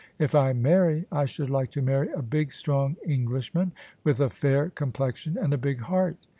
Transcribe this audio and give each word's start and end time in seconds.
If 0.17 0.33
I 0.33 0.51
marry, 0.53 1.05
I 1.11 1.25
should 1.25 1.51
like 1.51 1.69
to 1.73 1.81
marry 1.83 2.11
a 2.11 2.23
big 2.23 2.53
strong 2.53 2.95
Englishman 3.05 3.71
with 4.03 4.19
a 4.19 4.31
fair 4.31 4.71
complexion, 4.71 5.37
and 5.37 5.53
a 5.53 5.59
big 5.59 5.81
heart. 5.81 6.17